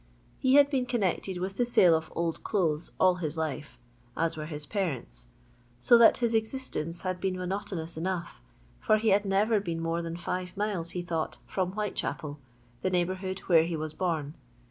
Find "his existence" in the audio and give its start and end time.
6.17-7.03